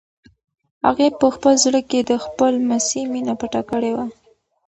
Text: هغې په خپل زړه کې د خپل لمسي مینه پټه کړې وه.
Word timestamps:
هغې 0.85 1.07
په 1.19 1.27
خپل 1.35 1.53
زړه 1.63 1.81
کې 1.89 1.99
د 2.09 2.11
خپل 2.25 2.51
لمسي 2.63 3.01
مینه 3.11 3.33
پټه 3.39 3.61
کړې 3.69 3.91
وه. 3.95 4.05